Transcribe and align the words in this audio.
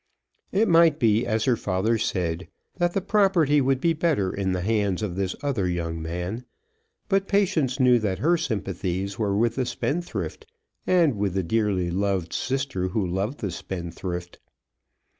It 0.51 0.67
might 0.67 0.97
be, 0.97 1.27
as 1.27 1.45
her 1.45 1.55
father 1.55 1.99
said, 1.99 2.47
that 2.77 2.93
the 2.93 3.01
property 3.01 3.61
would 3.61 3.79
be 3.79 3.93
better 3.93 4.33
in 4.33 4.51
the 4.51 4.61
hands 4.63 5.03
of 5.03 5.15
this 5.15 5.35
other 5.43 5.69
young 5.69 6.01
man; 6.01 6.43
but 7.07 7.27
Patience 7.27 7.79
knew 7.79 7.99
that 7.99 8.17
her 8.17 8.35
sympathies 8.35 9.19
were 9.19 9.37
with 9.37 9.53
the 9.53 9.65
spendthrift, 9.67 10.47
and 10.87 11.17
with 11.17 11.35
the 11.35 11.43
dearly 11.43 11.91
loved 11.91 12.33
sister 12.33 12.87
who 12.87 13.05
loved 13.05 13.41
the 13.41 13.51
spendthrift. 13.51 14.39